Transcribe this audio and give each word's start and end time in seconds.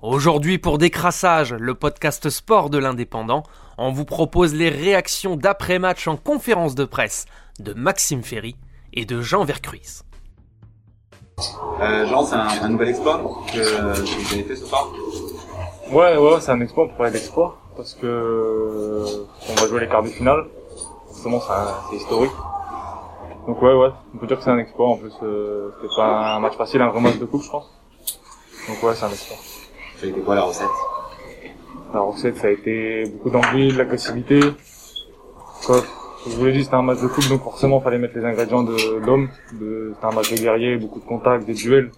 Aujourd'hui 0.00 0.58
pour 0.58 0.78
Décrassage, 0.78 1.52
le 1.52 1.74
podcast 1.74 2.30
sport 2.30 2.70
de 2.70 2.78
l'indépendant, 2.78 3.42
on 3.78 3.90
vous 3.90 4.04
propose 4.04 4.54
les 4.54 4.68
réactions 4.68 5.34
d'après-match 5.34 6.06
en 6.06 6.16
conférence 6.16 6.76
de 6.76 6.84
presse 6.84 7.26
de 7.58 7.74
Maxime 7.74 8.22
Ferry 8.22 8.54
et 8.92 9.06
de 9.06 9.20
Jean 9.20 9.42
Vercruis. 9.42 10.02
Euh, 11.80 12.06
Jean, 12.06 12.24
c'est 12.24 12.36
un, 12.36 12.46
un 12.46 12.68
nouvel 12.68 12.90
exploit 12.90 13.20
que, 13.52 13.58
que 13.58 14.00
vous 14.00 14.34
avez 14.34 14.44
fait 14.44 14.54
ce 14.54 14.66
soir? 14.66 14.86
Ouais, 15.90 16.16
ouais, 16.16 16.40
c'est 16.40 16.52
un 16.52 16.60
exploit, 16.60 16.84
on 16.84 16.88
pourrait 16.90 17.10
d'exploit, 17.10 17.58
parce 17.76 17.94
que 17.94 19.04
on 19.50 19.54
va 19.60 19.66
jouer 19.66 19.80
les 19.80 19.88
quarts 19.88 20.04
de 20.04 20.10
finale. 20.10 20.46
Forcément, 21.08 21.40
c'est 21.90 21.96
historique. 21.96 22.30
Donc 23.48 23.60
ouais, 23.62 23.74
ouais, 23.74 23.90
on 24.14 24.18
peut 24.18 24.28
dire 24.28 24.38
que 24.38 24.44
c'est 24.44 24.50
un 24.50 24.58
exploit. 24.58 24.90
En 24.90 24.96
plus, 24.96 25.12
euh, 25.24 25.72
c'était 25.74 25.92
pas 25.96 26.36
un 26.36 26.38
match 26.38 26.56
facile, 26.56 26.82
un 26.82 26.90
vrai 26.90 27.00
match 27.00 27.18
de 27.18 27.24
coupe, 27.24 27.42
je 27.42 27.50
pense. 27.50 27.68
Donc 28.68 28.80
ouais, 28.84 28.94
c'est 28.94 29.04
un 29.04 29.10
exploit. 29.10 29.38
Ça 29.98 30.06
a 30.06 30.10
été 30.10 30.20
quoi 30.20 30.36
la 30.36 30.42
recette? 30.42 30.68
La 31.92 32.00
recette, 32.00 32.36
ça 32.36 32.46
a 32.46 32.50
été 32.50 33.06
beaucoup 33.06 33.30
d'envie, 33.30 33.72
de 33.72 33.78
l'agressivité. 33.78 34.38
Comme 35.66 35.82
je 36.24 36.36
vous 36.36 36.44
l'ai 36.44 36.52
dit, 36.52 36.62
c'était 36.62 36.76
un 36.76 36.82
match 36.82 37.00
de 37.00 37.08
coupe, 37.08 37.28
donc 37.28 37.42
forcément, 37.42 37.80
fallait 37.80 37.98
mettre 37.98 38.16
les 38.16 38.24
ingrédients 38.24 38.62
de 38.62 38.76
l'homme. 39.04 39.28
De, 39.54 39.92
c'était 39.94 40.06
un 40.06 40.12
match 40.12 40.30
de 40.32 40.36
guerrier, 40.36 40.76
beaucoup 40.76 41.00
de 41.00 41.04
contacts, 41.04 41.44
des 41.46 41.54
duels, 41.54 41.90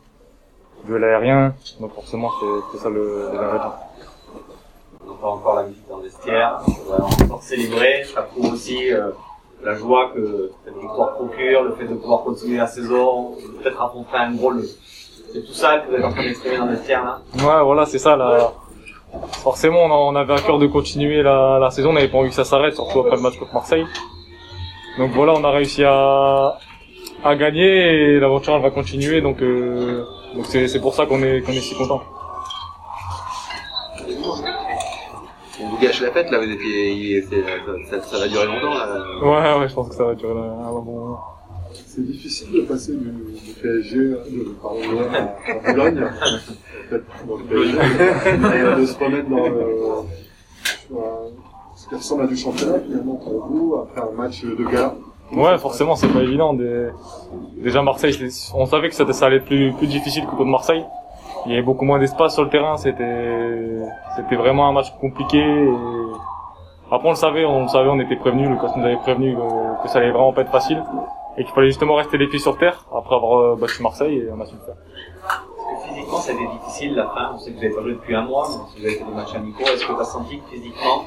duels 0.86 1.04
aériens. 1.04 1.54
Donc 1.78 1.92
forcément, 1.94 2.30
c'était 2.70 2.82
ça 2.82 2.88
le, 2.88 3.28
les 3.32 3.38
ingrédients. 3.38 3.74
On 5.06 5.10
entend 5.10 5.34
encore 5.34 5.56
la 5.56 5.64
musique 5.64 5.86
dans 5.86 5.98
le 5.98 6.04
vestiaire, 6.04 6.62
on 6.66 6.90
va 6.90 7.04
encore 7.04 7.42
célébrer, 7.42 8.04
ça 8.04 8.22
prouve 8.22 8.54
aussi 8.54 8.90
euh, 8.92 9.10
la 9.62 9.74
joie 9.74 10.10
que 10.14 10.52
cette 10.64 10.78
victoire 10.78 11.16
procure, 11.16 11.64
le 11.64 11.74
fait 11.74 11.84
de 11.86 11.94
pouvoir 11.94 12.22
continuer 12.22 12.56
la 12.56 12.66
saison, 12.66 13.32
peut-être 13.62 13.82
affronter 13.82 14.16
un 14.16 14.32
gros. 14.34 14.54
C'est 15.32 15.46
tout 15.46 15.52
ça 15.52 15.78
que 15.78 15.90
vous 15.90 15.96
êtes 15.96 16.04
en 16.04 16.10
train 16.12 16.22
d'exprimer 16.22 16.56
dans 16.58 16.66
le 16.66 16.72
vestiaire 16.72 17.04
là 17.04 17.20
Ouais, 17.36 17.64
voilà, 17.64 17.86
c'est 17.86 17.98
ça. 17.98 18.16
Là. 18.16 18.52
Forcément, 19.42 19.84
on, 19.84 19.90
a- 19.90 19.94
on 19.94 20.16
avait 20.16 20.34
à 20.34 20.38
cœur 20.40 20.58
de 20.58 20.66
continuer 20.66 21.22
la, 21.22 21.58
la 21.60 21.70
saison. 21.70 21.90
On 21.90 21.92
n'avait 21.92 22.08
pas 22.08 22.18
envie 22.18 22.28
que 22.30 22.34
ça 22.34 22.44
s'arrête, 22.44 22.74
surtout 22.74 23.00
après 23.00 23.16
le 23.16 23.22
match 23.22 23.38
contre 23.38 23.54
Marseille. 23.54 23.86
Donc 24.98 25.12
voilà, 25.12 25.32
on 25.34 25.44
a 25.44 25.50
réussi 25.50 25.84
à, 25.84 26.58
à 27.24 27.34
gagner 27.36 27.62
et 28.14 28.20
l'aventure 28.20 28.54
elle 28.54 28.62
va 28.62 28.70
continuer. 28.70 29.20
Donc 29.20 29.40
euh, 29.42 30.04
donc 30.34 30.46
c'est 30.46 30.66
c'est 30.68 30.80
pour 30.80 30.94
ça 30.94 31.06
qu'on 31.06 31.22
est 31.22 31.42
qu'on 31.42 31.52
est 31.52 31.60
si 31.60 31.74
content. 31.76 32.02
On 35.62 35.68
vous 35.68 35.78
gâche 35.78 36.00
la 36.00 36.10
fête 36.10 36.30
là, 36.30 36.38
vous 36.38 36.50
étiez, 36.50 37.22
ça, 37.22 37.36
ça, 37.90 38.02
ça 38.02 38.18
va 38.18 38.28
durer 38.28 38.46
longtemps 38.46 38.74
là. 38.74 38.96
Ouais, 39.22 39.60
ouais, 39.60 39.68
je 39.68 39.74
pense 39.74 39.88
que 39.90 39.94
ça 39.94 40.04
va 40.04 40.14
durer 40.14 40.32
un 40.32 40.70
bon 40.72 40.82
moment. 40.82 41.20
C'est 41.86 42.04
difficile 42.06 42.52
de 42.52 42.60
passer 42.62 42.92
du, 42.92 43.10
du 43.10 43.52
PSG, 43.62 43.98
de, 43.98 44.54
pardon, 44.62 44.80
à, 45.12 45.68
à 45.68 45.72
Boulogne, 45.72 45.94
dans 46.90 47.36
le 47.36 47.44
PSG, 47.44 47.76
et 47.76 48.80
de 48.80 48.86
se 48.86 48.98
remettre 48.98 49.28
dans 49.28 49.48
le, 49.48 49.66
un- 50.92 51.76
ce 51.76 51.88
qui 51.88 51.94
ressemble 51.94 52.22
à 52.22 52.26
du 52.26 52.36
championnat 52.36 52.78
finalement 52.80 53.14
pour 53.16 53.46
vous, 53.46 53.76
après 53.76 54.00
un 54.00 54.12
match 54.16 54.44
de 54.44 54.64
gala. 54.64 54.94
Ouais, 55.32 55.56
forcément, 55.58 55.94
c'est 55.96 56.08
pas 56.08 56.20
évident. 56.22 56.54
Des- 56.54 56.88
Déjà 57.58 57.82
Marseille, 57.82 58.14
on 58.54 58.66
savait 58.66 58.88
que 58.88 58.94
ça, 58.94 59.10
ça 59.12 59.26
allait 59.26 59.36
être 59.36 59.44
plus, 59.46 59.72
plus 59.72 59.86
difficile 59.86 60.24
que 60.26 60.30
contre 60.30 60.44
Marseille. 60.44 60.84
Il 61.46 61.52
y 61.52 61.54
avait 61.54 61.62
beaucoup 61.62 61.84
moins 61.84 61.98
d'espace 61.98 62.34
sur 62.34 62.42
le 62.44 62.50
terrain. 62.50 62.76
C'était, 62.76 63.78
c'était 64.16 64.36
vraiment 64.36 64.68
un 64.68 64.72
match 64.72 64.92
compliqué. 65.00 65.38
Et... 65.38 65.68
Après, 66.90 67.06
on 67.06 67.12
le 67.12 67.16
savait, 67.16 67.44
on 67.44 67.62
le 67.62 67.68
savait, 67.68 67.88
on 67.88 68.00
était 68.00 68.16
prévenus. 68.16 68.50
Le 68.50 68.56
coach 68.56 68.70
nous 68.76 68.84
avait 68.84 68.96
prévenu 68.96 69.34
que, 69.36 69.82
que 69.84 69.88
ça 69.88 69.98
allait 70.00 70.10
vraiment 70.10 70.32
pas 70.32 70.42
être 70.42 70.50
facile 70.50 70.82
et 71.36 71.44
qu'il 71.44 71.52
fallait 71.54 71.68
justement 71.68 71.94
rester 71.94 72.18
les 72.18 72.28
pieds 72.28 72.38
sur 72.38 72.58
terre 72.58 72.86
après 72.94 73.14
avoir 73.14 73.38
euh, 73.38 73.56
battu 73.56 73.82
Marseille 73.82 74.18
et 74.18 74.28
on 74.30 74.40
a 74.40 74.46
su 74.46 74.54
le 74.54 74.60
faire. 74.60 74.74
Est-ce 75.72 75.84
que 75.84 75.94
physiquement 75.94 76.18
ça 76.18 76.32
a 76.32 76.34
été 76.34 76.46
difficile 76.46 76.94
la 76.94 77.08
fin 77.08 77.32
On 77.34 77.38
sait 77.38 77.52
que 77.52 77.58
vous 77.58 77.64
avez 77.64 77.74
pas 77.74 77.82
joué 77.82 77.92
depuis 77.92 78.14
un 78.14 78.22
mois, 78.22 78.46
mais 78.48 78.54
si 78.72 78.80
vous 78.80 78.86
avez 78.86 78.94
fait 78.96 79.04
des 79.04 79.14
matchs 79.14 79.34
amicaux, 79.34 79.64
est-ce 79.64 79.86
que 79.86 79.92
tu 79.92 80.00
as 80.00 80.04
senti 80.04 80.38
que 80.40 80.46
physiquement 80.50 81.04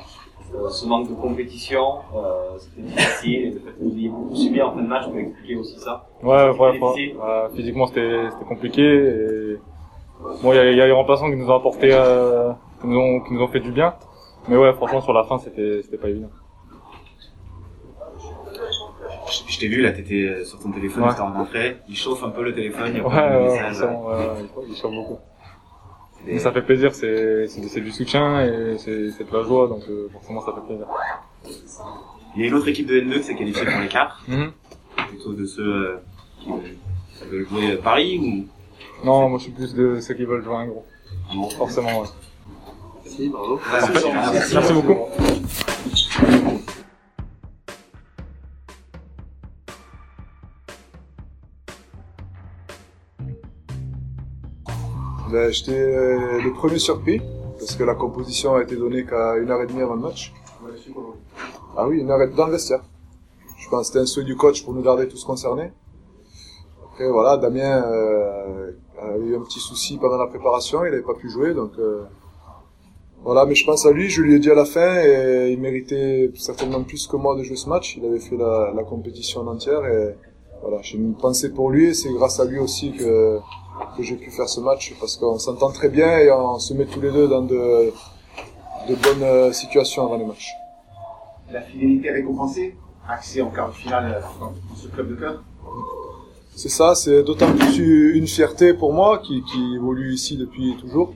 euh, 0.56 0.70
ce 0.70 0.86
manque 0.88 1.10
de 1.10 1.16
compétition, 1.16 1.96
euh, 2.16 2.58
c'était 2.60 2.82
difficile 2.88 3.34
et 3.34 3.52
le 3.52 3.60
fait 3.60 3.72
que 3.72 3.84
vous 3.84 3.98
ayez 3.98 4.10
beaucoup 4.10 4.36
subi 4.36 4.62
en 4.62 4.72
fin 4.72 4.82
de 4.82 4.88
match 4.88 5.10
peut 5.10 5.20
expliquer 5.20 5.56
aussi 5.56 5.80
ça? 5.80 6.06
Ouais, 6.22 6.50
ouais, 6.50 6.58
ouais. 6.60 6.80
Ouais, 6.80 7.16
physiquement 7.56 7.88
c'était 7.88 8.30
c'était 8.32 8.46
compliqué. 8.46 8.82
Et... 8.84 9.58
Bon, 10.42 10.54
il 10.54 10.56
y 10.56 10.76
y 10.76 10.82
a 10.82 10.86
les 10.86 10.92
remplaçants 10.92 11.30
qui 11.30 11.36
nous 11.36 11.50
ont 11.50 11.56
apporté, 11.56 11.90
euh, 11.92 12.52
qui 12.80 12.88
nous 12.88 12.98
ont, 12.98 13.20
qui 13.22 13.34
nous 13.34 13.42
ont 13.42 13.48
fait 13.48 13.60
du 13.60 13.72
bien. 13.72 13.96
Mais 14.48 14.56
ouais, 14.58 14.74
franchement 14.74 15.02
sur 15.02 15.14
la 15.14 15.24
fin 15.24 15.38
c'était 15.40 15.82
c'était 15.82 15.98
pas 15.98 16.10
évident. 16.10 16.30
Je, 19.48 19.54
je 19.54 19.60
t'ai 19.60 19.68
vu 19.68 19.82
là, 19.82 19.92
t'étais 19.92 20.24
euh, 20.26 20.46
sur 20.46 20.60
ton 20.60 20.72
téléphone, 20.72 21.04
Ouais. 21.04 21.10
t'étais 21.10 21.22
en 21.22 21.34
rentrée, 21.34 21.78
il 21.90 21.96
chauffe 21.96 22.24
un 22.24 22.30
peu 22.30 22.44
le 22.44 22.54
téléphone, 22.54 22.92
il 22.94 22.98
y 22.98 23.00
a 23.00 23.08
Ouais, 23.08 23.48
ouais, 23.48 23.60
il 24.70 24.76
chauffe 24.76 24.92
beaucoup. 24.94 25.18
Mais 26.26 26.40
ça 26.40 26.52
fait 26.52 26.62
plaisir, 26.62 26.94
c'est 26.96 27.48
c'est 27.48 27.62
c'est 27.64 27.82
du 27.82 27.92
soutien 27.92 28.42
et 28.46 28.78
c'est 28.78 29.10
c'est 29.12 29.30
de 29.30 29.36
la 29.38 29.44
joie, 29.44 29.68
donc 29.68 29.84
euh, 29.90 30.08
forcément 30.14 30.42
ça 30.42 30.54
fait 30.54 30.66
plaisir. 30.68 30.88
Il 32.36 32.42
y 32.42 32.46
a 32.46 32.48
une 32.48 32.54
autre 32.54 32.68
équipe 32.70 32.88
de 32.88 33.00
N2 33.02 33.18
qui 33.18 33.24
s'est 33.24 33.36
qualifiée 33.36 33.66
pour 33.66 33.80
les 33.82 33.88
quarts, 33.90 34.24
Mhm. 34.28 34.52
plutôt 35.10 35.34
de 35.34 35.46
ceux 35.46 35.62
euh, 35.64 35.98
qui 36.40 36.50
qui 37.20 37.26
veulent 37.30 37.48
jouer 37.48 37.76
Paris 37.78 38.20
ou? 38.20 39.06
Non, 39.06 39.28
moi 39.30 39.38
je 39.40 39.44
suis 39.44 39.52
plus 39.52 39.74
de 39.76 40.00
ceux 40.00 40.14
qui 40.14 40.24
veulent 40.24 40.44
jouer 40.44 40.56
un 40.56 40.68
gros, 40.68 40.86
non 41.36 41.50
forcément. 41.50 42.02
Ouais. 42.02 42.08
Merci, 43.04 43.30
bravo. 43.30 43.60
Merci 44.54 44.74
beaucoup. 44.74 44.98
Ben, 55.34 55.52
J'étais 55.52 55.72
euh, 55.72 56.44
le 56.44 56.54
premier 56.54 56.78
surpris, 56.78 57.20
parce 57.58 57.76
que 57.76 57.84
la 57.84 57.96
composition 57.96 58.54
a 58.54 58.62
été 58.62 58.76
donnée 58.76 59.04
qu'à 59.04 59.36
une 59.38 59.50
heure 59.50 59.64
et 59.64 59.66
demie 59.66 59.82
avant 59.82 59.96
le 59.96 60.02
match. 60.02 60.32
Ah 61.76 61.88
oui, 61.88 62.02
une 62.02 62.12
heure 62.12 62.22
et 62.22 62.28
dans 62.28 62.46
le 62.46 62.52
vestiaire. 62.52 62.84
Je 63.58 63.68
pense 63.68 63.80
que 63.80 63.88
c'était 63.88 64.00
un 64.00 64.06
souhait 64.06 64.26
du 64.26 64.36
coach 64.36 64.64
pour 64.64 64.76
nous 64.76 64.84
garder 64.84 65.08
tous 65.08 65.24
concernés. 65.24 65.72
Après 66.86 67.10
voilà, 67.10 67.38
Damien 67.38 67.84
euh, 67.84 68.74
a 69.02 69.18
eu 69.18 69.36
un 69.36 69.40
petit 69.40 69.60
souci 69.60 69.98
pendant 69.98 70.18
la 70.18 70.28
préparation, 70.28 70.86
il 70.86 70.92
n'avait 70.92 71.02
pas 71.02 71.16
pu 71.16 71.32
jouer, 71.32 71.56
donc 71.56 71.72
euh, 71.80 72.04
voilà. 73.24 73.48
Mais 73.48 73.56
je 73.56 73.66
pense 73.66 73.88
à 73.88 73.92
lui, 73.92 74.10
je 74.10 74.22
lui 74.22 74.36
ai 74.36 74.40
dit 74.40 74.52
à 74.52 74.56
la 74.56 74.66
fin, 74.66 75.02
et 75.02 75.50
il 75.52 75.60
méritait 75.60 76.30
certainement 76.36 76.84
plus 76.84 77.08
que 77.08 77.16
moi 77.16 77.36
de 77.36 77.42
jouer 77.42 77.56
ce 77.56 77.68
match. 77.68 77.98
Il 77.98 78.06
avait 78.06 78.20
fait 78.20 78.38
la, 78.38 78.72
la 78.76 78.84
compétition 78.84 79.42
en 79.42 79.48
entière, 79.48 79.84
et 79.84 80.16
voilà, 80.62 80.78
j'ai 80.84 81.00
une 81.00 81.16
pensée 81.16 81.50
pour 81.50 81.72
lui, 81.72 81.86
et 81.88 81.94
c'est 81.96 82.14
grâce 82.14 82.40
à 82.40 82.46
lui 82.46 82.60
aussi 82.60 82.92
que 82.92 83.40
que 83.98 84.04
j'ai 84.04 84.16
pu 84.16 84.32
faire 84.32 84.50
ce 84.50 84.60
match, 84.60 84.94
parce 85.00 85.18
qu'on 85.18 85.40
s'entend 85.40 85.72
très 85.72 85.90
bien 85.90 86.18
et 86.18 86.32
on 86.32 86.60
se 86.60 86.74
met 86.74 86.86
tous 86.86 87.02
les 87.02 87.12
deux 87.12 87.28
dans 87.28 87.42
de 87.42 87.92
de 88.88 88.96
bonnes 88.96 89.24
euh, 89.24 89.52
situations 89.54 90.06
avant 90.06 90.18
le 90.18 90.26
match. 90.26 90.52
La 91.52 91.62
fidélité 91.62 92.12
récompensée, 92.12 92.76
accès 93.08 93.42
en 93.42 93.50
quart 93.50 93.70
de 93.70 93.76
finale 93.76 94.22
dans 94.40 94.54
ce 94.76 94.88
club 94.88 95.10
de 95.10 95.16
cœur. 95.16 95.44
C'est 96.56 96.70
ça, 96.70 96.94
c'est 96.94 97.24
d'autant 97.24 97.52
plus 97.52 98.16
une 98.16 98.28
fierté 98.28 98.74
pour 98.74 98.94
moi 98.94 99.20
qui, 99.20 99.44
qui 99.44 99.76
évolue 99.76 100.14
ici 100.14 100.38
depuis 100.38 100.76
toujours. 100.80 101.14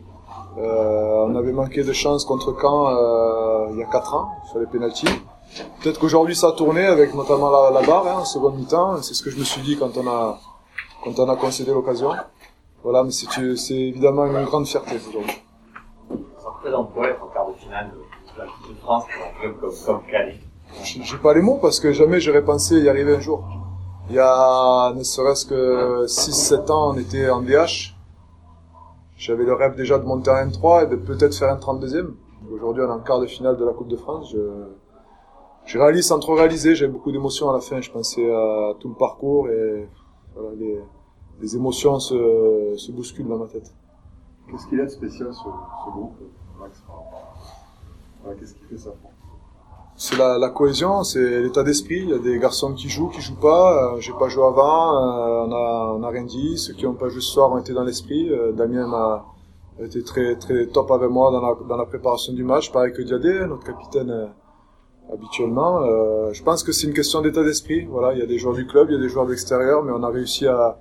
Euh, 0.58 1.26
on 1.28 1.36
avait 1.36 1.52
manqué 1.52 1.84
de 1.84 1.94
chance 1.94 2.26
contre 2.26 2.56
Caen 2.60 2.88
euh, 2.90 3.68
il 3.74 3.78
y 3.80 3.84
a 3.84 3.86
4 3.86 4.16
ans 4.16 4.30
sur 4.50 4.60
les 4.60 4.66
pénaltys. 4.66 5.06
Peut-être 5.82 6.00
qu'aujourd'hui 6.00 6.36
ça 6.36 6.48
a 6.48 6.52
tourné 6.54 6.86
avec 6.86 7.14
notamment 7.14 7.52
la, 7.52 7.70
la 7.70 7.86
barre 7.86 8.08
hein, 8.08 8.22
en 8.22 8.26
seconde 8.26 8.58
mi-temps. 8.58 9.02
C'est 9.04 9.14
ce 9.14 9.22
que 9.22 9.30
je 9.30 9.38
me 9.38 9.44
suis 9.44 9.62
dit 9.62 9.78
quand 9.78 9.96
on 9.98 10.08
a 10.08 10.40
quand 11.04 11.20
on 11.20 11.30
a 11.30 11.36
concédé 11.36 11.72
l'occasion. 11.72 12.12
Voilà, 12.90 13.04
mais 13.04 13.12
c'est 13.12 13.74
évidemment 13.74 14.26
une 14.28 14.46
grande 14.46 14.66
fierté 14.66 14.96
aujourd'hui. 14.96 15.44
Ça 16.42 16.48
représente 16.48 16.94
quoi 16.94 17.10
être 17.10 17.22
en 17.22 17.28
quart 17.28 17.50
de 17.50 17.54
finale 17.56 17.92
de 17.94 18.40
la 18.40 18.46
Coupe 18.46 18.70
de 18.70 18.80
France 18.80 19.04
pour 19.14 19.26
un 19.26 19.42
club 19.42 19.60
comme, 19.60 19.74
comme 19.86 20.10
Calais 20.10 20.40
J'ai 20.86 21.18
pas 21.18 21.34
les 21.34 21.42
mots 21.42 21.60
parce 21.62 21.82
que 21.82 21.92
jamais 21.92 22.22
j'aurais 22.22 22.46
pensé 22.46 22.80
y 22.80 22.88
arriver 22.88 23.18
un 23.18 23.20
jour. 23.20 23.44
Il 24.10 24.16
y 24.16 24.20
a 24.20 24.94
ne 24.96 25.04
serait-ce 25.04 25.46
que 25.46 26.06
6-7 26.06 26.72
ans, 26.72 26.94
on 26.94 26.98
était 26.98 27.30
en 27.30 27.42
DH. 27.42 27.94
J'avais 29.18 29.44
le 29.44 29.54
rêve 29.54 29.76
déjà 29.76 30.00
de 30.00 30.06
monter 30.06 30.32
en 30.32 30.36
N3 30.36 30.86
et 30.86 30.88
de 30.88 30.96
peut-être 30.96 31.36
faire 31.36 31.52
un 31.52 31.58
32e. 31.58 32.14
Aujourd'hui, 32.54 32.84
on 32.84 32.88
est 32.88 32.94
en 32.94 33.00
quart 33.00 33.20
de 33.20 33.26
finale 33.28 33.58
de 33.58 33.66
la 33.66 33.74
Coupe 33.74 33.90
de 33.90 33.98
France. 33.98 34.32
Je, 34.32 34.40
je 35.66 35.78
réalise 35.78 36.08
sans 36.08 36.20
trop 36.20 36.36
réaliser. 36.36 36.74
J'ai 36.74 36.88
beaucoup 36.88 37.12
d'émotions 37.12 37.50
à 37.50 37.54
la 37.54 37.60
fin. 37.60 37.82
Je 37.82 37.92
pensais 37.92 38.34
à 38.34 38.76
tout 38.80 38.88
le 38.88 38.96
parcours 38.96 39.50
et 39.50 39.90
voilà, 40.34 40.56
les, 40.56 40.80
les 41.42 41.56
émotions 41.56 42.00
se, 42.00 42.74
se 42.78 42.92
bousculent 42.92 43.28
dans 43.28 43.38
ma 43.38 43.48
tête. 43.48 43.74
Qu'est-ce 44.50 44.68
qu'il 44.68 44.78
y 44.78 44.82
a 44.82 44.86
de 44.86 44.90
spécial 44.90 45.30
ce, 45.34 45.40
ce 45.40 45.92
groupe, 45.92 46.16
Max 46.60 46.82
Voilà, 48.24 48.40
Qu'est-ce 48.40 48.54
qui 48.54 48.64
fait 48.70 48.78
ça 48.78 48.92
C'est 49.96 50.18
la, 50.18 50.38
la 50.38 50.50
cohésion, 50.50 51.04
c'est 51.04 51.42
l'état 51.42 51.64
d'esprit. 51.64 52.00
Il 52.04 52.10
y 52.10 52.14
a 52.14 52.20
des 52.20 52.40
garçons 52.40 52.74
qui 52.74 52.90
jouent, 52.90 53.10
qui 53.10 53.22
jouent 53.22 53.40
pas. 53.40 53.94
Euh, 53.96 54.00
J'ai 54.00 54.14
pas 54.14 54.30
joué 54.30 54.44
avant, 54.46 54.94
euh, 54.96 55.46
on 55.48 55.52
a, 55.52 55.96
on 56.00 56.04
a 56.04 56.10
rien 56.10 56.24
dit. 56.24 56.58
Ceux 56.58 56.74
qui 56.74 56.86
n'ont 56.86 56.94
pas 56.94 57.10
joué 57.10 57.22
ce 57.22 57.32
soir 57.32 57.52
ont 57.52 57.58
été 57.58 57.74
dans 57.74 57.84
l'esprit. 57.84 58.30
Euh, 58.32 58.52
Damien 58.54 58.92
a 58.94 59.26
été 59.84 60.02
très 60.04 60.36
très 60.38 60.66
top 60.68 60.90
avec 60.92 61.10
moi 61.10 61.30
dans 61.32 61.42
la, 61.42 61.56
dans 61.68 61.78
la 61.78 61.86
préparation 61.86 62.34
du 62.34 62.44
match, 62.44 62.72
pareil 62.72 62.94
que 62.94 63.02
Diadé, 63.04 63.46
notre 63.48 63.64
capitaine 63.64 64.10
euh, 64.10 65.14
habituellement. 65.14 65.82
Euh, 65.82 66.34
je 66.34 66.42
pense 66.42 66.64
que 66.64 66.72
c'est 66.72 66.88
une 66.88 66.94
question 66.94 67.22
d'état 67.22 67.44
d'esprit. 67.44 67.86
Voilà, 67.86 68.14
il 68.14 68.20
y 68.20 68.24
a 68.24 68.26
des 68.26 68.40
joueurs 68.40 68.56
du 68.56 68.66
club, 68.66 68.88
il 68.90 68.94
y 68.94 68.98
a 68.98 69.02
des 69.02 69.10
joueurs 69.10 69.26
de 69.26 69.32
l'extérieur, 69.32 69.84
mais 69.84 69.92
on 69.92 70.04
a 70.04 70.10
réussi 70.10 70.48
à, 70.48 70.80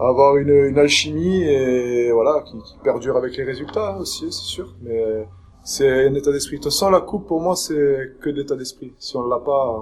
avoir 0.00 0.36
une, 0.36 0.50
une 0.50 0.78
alchimie 0.78 1.42
et 1.42 2.10
voilà 2.12 2.42
qui, 2.42 2.56
qui 2.62 2.78
perdure 2.82 3.16
avec 3.16 3.36
les 3.36 3.44
résultats 3.44 3.98
aussi, 3.98 4.32
c'est 4.32 4.48
sûr. 4.56 4.74
Mais 4.82 5.28
c'est 5.62 6.06
un 6.06 6.14
état 6.14 6.32
d'esprit. 6.32 6.56
De 6.56 6.62
toute 6.62 6.72
façon, 6.72 6.90
la 6.90 7.00
coupe 7.00 7.26
pour 7.26 7.40
moi 7.40 7.56
c'est 7.56 8.12
que 8.20 8.30
de 8.30 8.36
l'état 8.36 8.56
d'esprit. 8.56 8.92
Si 8.98 9.16
on 9.16 9.26
l'a 9.26 9.38
pas, 9.38 9.80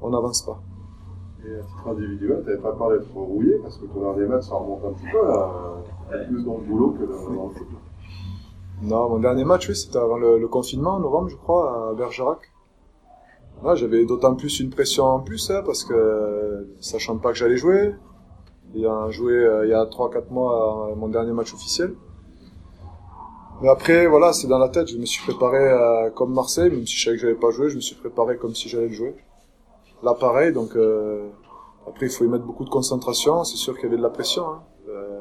on 0.00 0.10
n'avance 0.10 0.42
pas. 0.42 0.60
Et 1.46 1.54
à 1.54 1.62
titre 1.62 1.88
individuel, 1.88 2.42
t'avais 2.44 2.58
pas 2.58 2.72
peur 2.72 2.90
d'être 2.90 3.12
rouillé 3.14 3.58
parce 3.62 3.78
que 3.78 3.86
ton 3.86 4.00
dernier 4.00 4.26
match, 4.26 4.44
ça 4.44 4.54
remonte 4.54 4.84
un 4.84 4.92
petit 4.92 5.10
peu 5.12 5.26
là. 5.26 5.50
Plus 6.28 6.44
dans 6.44 6.58
le 6.58 6.64
boulot 6.64 6.90
que 6.90 7.04
dans 7.04 7.48
le 7.48 7.54
foot. 7.54 7.66
Non, 8.82 9.08
mon 9.08 9.20
dernier 9.20 9.44
match, 9.44 9.68
oui, 9.68 9.74
c'était 9.74 9.98
avant 9.98 10.18
le, 10.18 10.38
le 10.38 10.48
confinement, 10.48 10.96
en 10.96 11.00
novembre, 11.00 11.28
je 11.28 11.36
crois, 11.36 11.90
à 11.90 11.94
Bergerac. 11.94 12.40
Ouais, 13.62 13.74
j'avais 13.74 14.04
d'autant 14.04 14.34
plus 14.34 14.60
une 14.60 14.70
pression 14.70 15.04
en 15.04 15.20
plus, 15.20 15.50
hein, 15.50 15.62
parce 15.64 15.82
que, 15.82 16.68
sachant 16.80 17.16
pas 17.16 17.30
que 17.30 17.38
j'allais 17.38 17.56
jouer, 17.56 17.94
ayant 18.74 19.10
joué 19.10 19.32
euh, 19.32 19.66
il 19.66 19.70
y 19.70 19.74
a 19.74 19.84
3-4 19.84 20.30
mois 20.30 20.90
à 20.92 20.94
mon 20.94 21.08
dernier 21.08 21.32
match 21.32 21.52
officiel. 21.54 21.94
Mais 23.62 23.68
après, 23.70 24.06
voilà, 24.06 24.32
c'est 24.32 24.48
dans 24.48 24.58
la 24.58 24.68
tête, 24.68 24.88
je 24.88 24.98
me 24.98 25.06
suis 25.06 25.22
préparé 25.22 25.58
euh, 25.58 26.10
comme 26.10 26.34
Marseille, 26.34 26.70
même 26.70 26.86
si 26.86 26.96
je 26.96 27.04
savais 27.04 27.16
que 27.16 27.22
j'allais 27.22 27.34
pas 27.34 27.50
jouer, 27.50 27.70
je 27.70 27.76
me 27.76 27.80
suis 27.80 27.96
préparé 27.96 28.36
comme 28.36 28.54
si 28.54 28.68
j'allais 28.68 28.88
le 28.88 28.92
jouer. 28.92 29.16
Là, 30.02 30.12
pareil, 30.12 30.52
donc, 30.52 30.76
euh, 30.76 31.30
après, 31.88 32.06
il 32.06 32.12
faut 32.12 32.24
y 32.24 32.28
mettre 32.28 32.44
beaucoup 32.44 32.64
de 32.64 32.70
concentration, 32.70 33.44
c'est 33.44 33.56
sûr 33.56 33.74
qu'il 33.74 33.84
y 33.84 33.86
avait 33.86 33.96
de 33.96 34.02
la 34.02 34.10
pression, 34.10 34.46
hein. 34.46 34.62
Euh, 34.88 35.20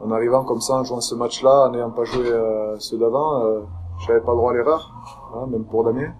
en 0.00 0.10
arrivant 0.10 0.44
comme 0.44 0.60
ça, 0.60 0.74
en 0.74 0.84
jouant 0.84 1.00
ce 1.00 1.14
match-là, 1.14 1.68
en 1.68 1.70
n'ayant 1.70 1.90
pas 1.90 2.04
joué 2.04 2.26
euh, 2.26 2.78
ceux 2.78 2.98
d'avant, 2.98 3.44
euh, 3.44 3.60
j'avais 4.06 4.20
pas 4.20 4.32
le 4.32 4.36
droit 4.38 4.52
à 4.52 4.54
l'erreur, 4.54 4.92
hein, 5.34 5.46
même 5.46 5.64
pour 5.64 5.84
Damien. 5.84 6.12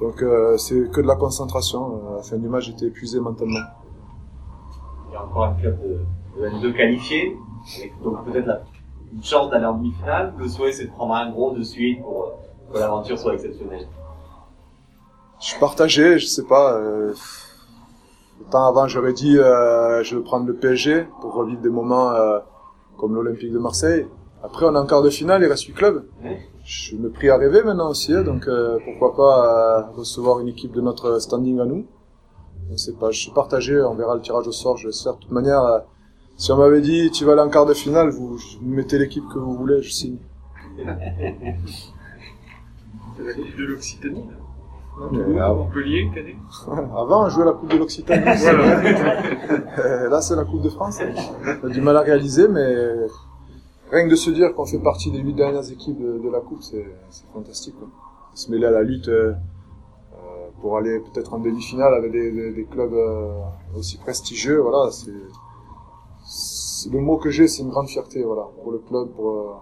Donc 0.00 0.22
euh, 0.22 0.58
c'est 0.58 0.90
que 0.90 1.00
de 1.00 1.06
la 1.06 1.16
concentration. 1.16 2.02
Euh, 2.04 2.14
À 2.14 2.16
la 2.16 2.22
fin 2.22 2.36
du 2.36 2.48
match, 2.48 2.64
j'étais 2.64 2.86
épuisé 2.86 3.18
mentalement. 3.18 3.60
Il 5.08 5.12
y 5.12 5.16
a 5.16 5.24
encore 5.24 5.44
un 5.44 5.54
club 5.54 5.78
de, 5.82 6.40
de 6.40 6.48
N2 6.48 6.76
qualifié, 6.76 7.36
avec 7.78 8.02
donc 8.02 8.24
peut-être 8.24 8.46
la, 8.46 8.62
une 9.12 9.22
chance 9.22 9.50
d'aller 9.50 9.66
en 9.66 9.74
demi-finale. 9.74 10.34
Le 10.38 10.48
souhait, 10.48 10.72
c'est 10.72 10.86
de 10.86 10.90
prendre 10.90 11.14
un 11.14 11.30
gros 11.30 11.52
de 11.52 11.62
suite 11.62 12.00
pour 12.02 12.32
que 12.72 12.78
l'aventure 12.78 13.18
soit 13.18 13.34
exceptionnelle. 13.34 13.86
Je 15.40 15.46
suis 15.46 15.60
partagé, 15.60 16.18
je 16.18 16.26
sais 16.26 16.44
pas. 16.44 16.74
Euh, 16.74 17.12
le 18.40 18.44
temps 18.50 18.66
avant, 18.66 18.86
j'aurais 18.86 19.12
dit 19.12 19.38
euh, 19.38 20.02
je 20.02 20.16
veux 20.16 20.22
prendre 20.22 20.46
le 20.46 20.54
PSG 20.54 21.06
pour 21.20 21.34
revivre 21.34 21.60
des 21.60 21.70
moments 21.70 22.10
euh, 22.10 22.38
comme 22.96 23.14
l'Olympique 23.14 23.52
de 23.52 23.58
Marseille. 23.58 24.06
Après, 24.42 24.66
on 24.66 24.74
est 24.74 24.78
en 24.78 24.86
quart 24.86 25.02
de 25.02 25.10
finale, 25.10 25.42
il 25.42 25.46
reste 25.46 25.64
8 25.64 25.72
clubs. 25.72 26.04
Je 26.64 26.96
me 26.96 27.10
prie 27.10 27.30
à 27.30 27.36
rêver 27.36 27.62
maintenant 27.62 27.90
aussi, 27.90 28.12
hein, 28.12 28.22
donc 28.22 28.46
euh, 28.48 28.78
pourquoi 28.84 29.16
pas 29.16 29.90
recevoir 29.96 30.40
une 30.40 30.48
équipe 30.48 30.72
de 30.72 30.80
notre 30.80 31.20
standing 31.20 31.60
à 31.60 31.64
nous. 31.64 31.86
On 32.72 32.76
sait 32.76 32.92
pas, 32.94 33.10
je 33.10 33.20
suis 33.20 33.30
partagé, 33.30 33.80
on 33.80 33.94
verra 33.94 34.14
le 34.16 34.20
tirage 34.20 34.46
au 34.48 34.52
sort, 34.52 34.76
je 34.76 34.88
vais 34.88 34.92
faire. 34.94 35.14
De 35.14 35.20
toute 35.20 35.30
manière, 35.30 35.62
euh, 35.62 35.78
si 36.36 36.50
on 36.52 36.56
m'avait 36.56 36.80
dit 36.80 37.10
tu 37.10 37.24
vas 37.24 37.32
aller 37.32 37.40
en 37.42 37.48
quart 37.48 37.66
de 37.66 37.74
finale, 37.74 38.10
vous, 38.10 38.36
vous 38.36 38.38
mettez 38.62 38.98
l'équipe 38.98 39.24
que 39.32 39.38
vous 39.38 39.54
voulez, 39.56 39.82
je 39.82 39.90
signe. 39.90 40.18
C'est 40.76 40.84
la 43.24 43.32
Coupe 43.34 43.56
de 43.58 43.64
l'Occitanie, 43.64 44.24
là. 44.28 45.44
Avant, 45.46 45.64
Montpellier, 45.64 46.10
Canet. 46.14 46.36
avant, 46.66 47.26
on 47.26 47.28
jouait 47.28 47.44
la 47.44 47.52
Coupe 47.52 47.70
de 47.70 47.76
l'Occitanie. 47.78 48.24
Euh, 49.78 50.08
Là, 50.08 50.20
c'est 50.22 50.34
la 50.34 50.44
Coupe 50.44 50.62
de 50.62 50.70
France. 50.70 50.98
On 51.62 51.66
a 51.66 51.70
du 51.70 51.80
mal 51.82 51.96
à 51.98 52.00
réaliser, 52.00 52.48
mais 52.48 52.64
rien 53.92 54.06
que 54.06 54.10
de 54.10 54.16
se 54.16 54.30
dire 54.30 54.54
qu'on 54.54 54.64
fait 54.64 54.78
partie 54.78 55.10
des 55.10 55.18
huit 55.18 55.34
dernières 55.34 55.70
équipes 55.70 55.98
de, 56.00 56.18
de 56.18 56.30
la 56.30 56.40
Coupe, 56.40 56.62
c'est 56.62 56.84
fantastique. 57.32 57.74
Quoi. 57.78 57.88
Se 58.34 58.50
mêler 58.50 58.66
à 58.66 58.70
la 58.70 58.82
lutte 58.82 59.08
euh, 59.08 59.34
pour 60.60 60.76
aller 60.76 61.00
peut-être 61.00 61.34
en 61.34 61.38
demi-finale 61.38 61.94
avec 61.94 62.12
des, 62.12 62.66
clubs 62.70 62.94
euh, 62.94 63.40
aussi 63.76 63.98
prestigieux, 63.98 64.60
voilà, 64.60 64.90
c'est 64.90 65.12
le 66.90 67.00
mot 67.00 67.16
que 67.16 67.30
j'ai, 67.30 67.48
c'est 67.48 67.62
une 67.62 67.70
grande 67.70 67.88
fierté, 67.88 68.22
voilà, 68.22 68.48
pour 68.62 68.72
le 68.72 68.78
club, 68.78 69.08
pour, 69.10 69.30
euh, 69.30 69.52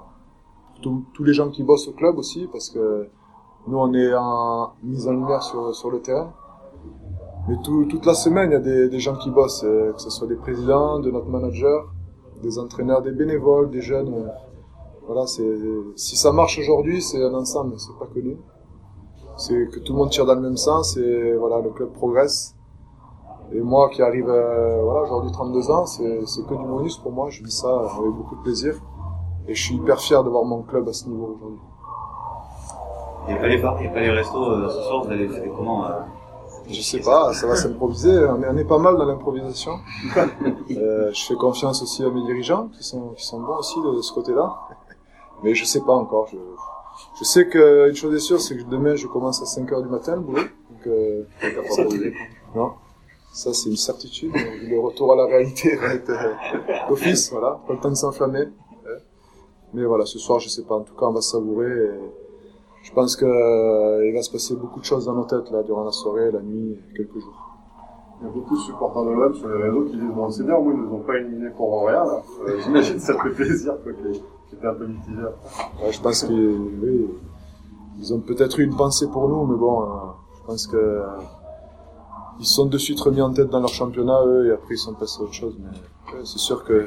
tous- 0.82 1.25
les 1.25 1.32
gens 1.32 1.50
qui 1.50 1.62
bossent 1.62 1.88
au 1.88 1.93
club 1.93 2.19
aussi, 2.19 2.49
parce 2.50 2.70
que 2.70 3.08
nous, 3.67 3.79
on 3.79 3.93
est 3.94 4.14
en 4.14 4.73
mise 4.82 5.08
en 5.08 5.12
lumière 5.12 5.43
sur, 5.43 5.75
sur 5.75 5.91
le 5.91 6.00
terrain. 6.00 6.32
Mais 7.49 7.56
tout- 7.62 7.85
toute 7.87 8.06
la 8.06 8.14
semaine, 8.14 8.50
il 8.50 8.52
y 8.52 8.56
a 8.56 8.88
des, 8.88 9.00
gens 9.00 9.17
qui 9.17 9.31
bossent, 9.31 9.64
euh, 9.64 9.93
que 9.93 10.00
ce 10.00 10.11
soit 10.11 10.26
des 10.26 10.37
présidents, 10.37 10.99
de 10.99 11.11
notre 11.11 11.29
manager, 11.29 11.93
des 12.43 12.58
entraîneurs, 12.58 13.02
des 13.02 13.12
bénévoles, 13.12 13.70
des 13.70 13.81
jeunes. 13.81 14.31
voilà, 15.06 15.26
c'est 15.26 15.44
si 15.96 16.17
ça 16.17 16.32
marche 16.32 16.58
aujourd'hui, 16.58 17.02
c'est 17.02 17.23
un 17.23 17.35
ensemble, 17.35 17.79
c'est 17.79 17.96
pas 17.99 18.06
que 18.06 18.20
nous. 18.20 18.38
C'est 19.36 19.69
que 19.70 19.81
tout 19.81 19.92
le 19.92 19.98
monde 19.98 20.10
tire 20.10 20.26
dans 20.26 20.34
le 20.34 20.40
même 20.40 20.56
sens 20.56 20.96
et 20.96 21.34
voilà, 21.34 21.60
le 21.60 21.70
club 21.70 21.92
progresse. 21.92 22.54
Et 23.52 23.60
moi 23.60 23.88
qui 23.90 24.02
arrive, 24.02 24.28
euh, 24.28 24.82
voilà, 24.82 25.02
aujourd'hui 25.02 25.31
32 25.32 25.70
ans, 25.70 25.86
c'est 25.86 26.26
c'est 26.26 26.42
que 26.46 26.54
du 26.54 26.64
bonus 26.64 26.96
pour 26.98 27.12
moi. 27.12 27.28
Je 27.31 27.42
vis 27.42 27.50
ça 27.50 27.69
avec 27.69 28.12
beaucoup 28.12 28.36
de 28.36 28.42
plaisir 28.42 28.75
et 29.46 29.54
je 29.54 29.62
suis 29.62 29.75
hyper 29.76 30.00
fier 30.00 30.22
de 30.25 30.31
voir 30.31 30.44
mon 30.44 30.62
club 30.62 30.88
à 30.88 30.92
ce 30.92 31.08
niveau 31.08 31.36
aujourd'hui. 31.36 31.60
Il 33.26 33.32
n'y 33.32 33.38
a 33.38 33.40
pas 33.40 33.48
les 33.48 33.58
bars, 33.58 33.76
il 33.78 33.82
n'y 33.82 33.88
a 33.88 33.90
pas 33.90 34.00
les 34.00 34.10
restos 34.10 34.50
euh, 34.50 34.69
ce 34.69 34.82
soir, 34.82 35.04
vous 35.04 35.10
allez 35.10 35.28
faire 35.28 35.44
comment 35.56 35.86
euh, 35.86 36.00
Je 36.69 36.81
sais 36.81 37.00
pas, 37.00 37.32
ça 37.32 37.46
va 37.46 37.56
s'improviser. 37.56 38.19
On 38.26 38.42
est, 38.42 38.48
on 38.48 38.56
est 38.56 38.64
pas 38.64 38.78
mal 38.78 38.96
dans 38.96 39.06
l'improvisation. 39.06 39.78
Euh, 40.70 41.10
je 41.12 41.26
fais 41.26 41.34
confiance 41.34 41.82
aussi 41.82 42.02
à 42.02 42.08
mes 42.08 42.22
dirigeants, 42.25 42.69
qui 42.69 42.82
sont, 42.82 43.10
qui 43.10 43.25
sont 43.25 43.38
bons 43.40 43.58
aussi 43.58 43.81
de, 43.81 44.00
ce 44.00 44.12
côté-là. 44.12 44.54
Mais 45.42 45.54
je 45.54 45.64
sais 45.64 45.82
pas 45.82 45.92
encore. 45.92 46.26
Je, 46.28 46.38
je 47.19 47.25
sais 47.25 47.49
qu'une 47.49 47.94
chose 47.94 48.14
est 48.14 48.19
sûre, 48.19 48.41
c'est 48.41 48.56
que 48.56 48.62
demain, 48.64 48.94
je 48.94 49.06
commence 49.06 49.43
à 49.43 49.46
5 49.46 49.70
heures 49.73 49.82
du 49.82 49.88
matin, 49.88 50.17
le 50.17 50.20
boulot. 50.20 50.43
Donc, 50.43 50.87
euh, 50.87 51.23
ça, 51.70 51.85
non. 52.55 52.73
Ça, 53.32 53.52
c'est 53.52 53.69
une 53.69 53.76
certitude. 53.76 54.32
Le 54.35 54.79
retour 54.79 55.12
à 55.12 55.17
la 55.17 55.26
réalité 55.26 55.75
va 55.76 55.94
être 55.94 56.11
euh, 56.11 56.88
d'office, 56.88 57.31
voilà. 57.32 57.61
Pas 57.67 57.73
le 57.73 57.81
temps 57.81 57.91
de 57.91 57.96
s'enflammer. 57.96 58.46
Euh, 58.87 58.99
Mais 59.73 59.85
voilà, 59.85 60.06
ce 60.06 60.19
soir, 60.20 60.38
je 60.38 60.49
sais 60.49 60.62
pas. 60.62 60.76
En 60.76 60.82
tout 60.82 60.94
cas, 60.94 61.06
on 61.06 61.12
va 61.12 61.20
savourer. 61.20 61.67
Et 61.67 61.91
je 62.85 62.93
pense 62.93 63.17
que 63.17 63.25
euh, 63.25 64.12
va 64.14 64.23
se 64.23 64.31
passer 64.31 64.55
beaucoup 64.55 64.79
de 64.79 64.85
choses 64.85 65.06
dans 65.06 65.14
nos 65.14 65.25
têtes, 65.25 65.50
là, 65.50 65.62
durant 65.62 65.85
la 65.85 65.91
soirée, 65.91 66.31
la 66.31 66.41
nuit, 66.41 66.79
quelques 66.94 67.19
jours. 67.19 67.53
Il 68.24 68.28
y 68.28 68.30
a 68.30 68.32
beaucoup 68.32 68.56
de 68.56 68.60
supporters 68.62 69.04
de 69.04 69.10
l'OM 69.10 69.34
sur 69.34 69.48
les 69.48 69.62
réseaux 69.62 69.84
qui 69.84 69.96
disent 69.98 70.14
bon 70.14 70.30
c'est 70.30 70.44
bien, 70.44 70.58
moi 70.58 70.72
ils 70.74 70.80
nous 70.80 70.94
ont 70.94 71.00
pas 71.00 71.18
éliminés 71.18 71.50
pour 71.50 71.86
rien 71.86 72.04
là. 72.04 72.22
Euh, 72.48 72.58
J'imagine 72.64 72.94
que 72.94 73.00
ça 73.02 73.14
fait 73.22 73.30
plaisir 73.30 73.74
quoi, 73.82 73.92
qu'ils 73.92 74.12
qu'ils 74.12 74.58
étaient 74.58 74.66
un 74.66 74.74
peu 74.74 74.86
mitigés. 74.86 75.20
Ouais, 75.82 75.92
je 75.92 76.00
pense 76.00 76.24
qu'ils 76.24 76.58
oui, 76.82 77.10
ils 77.98 78.14
ont 78.14 78.20
peut-être 78.20 78.58
eu 78.60 78.64
une 78.64 78.76
pensée 78.76 79.08
pour 79.08 79.28
nous, 79.28 79.44
mais 79.44 79.56
bon, 79.58 79.82
euh, 79.82 79.86
je 80.40 80.46
pense 80.46 80.66
que 80.66 80.76
euh, 80.76 81.04
ils 82.40 82.46
sont 82.46 82.64
de 82.64 82.78
suite 82.78 82.98
remis 82.98 83.20
en 83.20 83.30
tête 83.30 83.50
dans 83.50 83.60
leur 83.60 83.68
championnat, 83.68 84.24
eux, 84.24 84.46
et 84.48 84.52
après 84.52 84.74
ils 84.74 84.78
sont 84.78 84.94
passés 84.94 85.20
à 85.20 85.24
autre 85.24 85.34
chose. 85.34 85.56
Mais 85.58 86.14
ouais, 86.14 86.24
c'est 86.24 86.38
sûr 86.38 86.64
que 86.64 86.86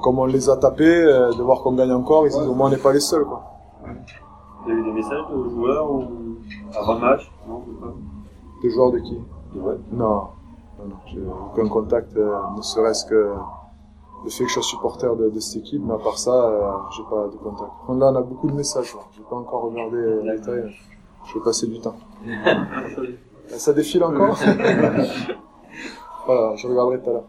comme 0.00 0.20
on 0.20 0.26
les 0.26 0.48
a 0.48 0.56
tapés, 0.56 0.84
euh, 0.84 1.32
de 1.32 1.42
voir 1.42 1.62
qu'on 1.62 1.72
gagne 1.72 1.92
encore, 1.92 2.26
ils 2.26 2.30
disent 2.30 2.46
au 2.46 2.54
moins 2.54 2.68
on 2.68 2.70
n'est 2.70 2.76
pas 2.76 2.92
les 2.92 3.00
seuls. 3.00 3.24
Quoi. 3.24 3.42
Il 4.66 4.68
y 4.68 4.76
a 4.76 4.78
eu 4.78 4.84
des 4.84 4.92
messages 4.92 5.26
de 5.32 5.50
joueurs 5.50 5.90
ou 5.90 6.04
avant 6.76 6.94
le 6.94 7.00
match 7.00 7.28
Non. 7.48 7.64
Des 8.62 8.70
joueurs 8.70 8.92
de 8.92 8.98
qui? 9.00 9.18
Ouais. 9.54 9.74
Non, 9.92 10.28
non, 10.78 10.86
non 10.88 10.96
j'ai 11.06 11.20
aucun 11.20 11.68
contact, 11.68 12.16
euh, 12.16 12.34
ne 12.56 12.62
serait-ce 12.62 13.04
que 13.06 13.34
le 14.24 14.30
fait 14.30 14.44
que 14.44 14.48
je 14.48 14.54
sois 14.54 14.62
supporter 14.62 15.14
de, 15.16 15.30
de 15.30 15.40
cette 15.40 15.62
équipe, 15.62 15.82
mais 15.84 15.94
à 15.94 15.98
part 15.98 16.18
ça, 16.18 16.32
euh, 16.32 16.70
j'ai 16.96 17.02
pas 17.04 17.28
de 17.28 17.36
contact. 17.36 17.70
Là, 17.88 18.10
on 18.12 18.16
a 18.16 18.22
beaucoup 18.22 18.48
de 18.48 18.54
messages. 18.54 18.94
là. 18.94 19.00
J'ai 19.16 19.22
pas 19.22 19.36
encore 19.36 19.62
regardé 19.62 19.96
euh, 19.96 20.22
les 20.24 20.38
détails. 20.38 20.74
Je 21.26 21.34
vais 21.34 21.44
passer 21.44 21.66
du 21.66 21.80
temps. 21.80 21.96
Ça 23.48 23.72
défile 23.72 24.04
encore 24.04 24.36
Voilà, 26.26 26.54
je 26.56 26.66
regarderai 26.66 27.00
tout 27.00 27.08
à 27.10 27.12
l'heure. 27.14 27.24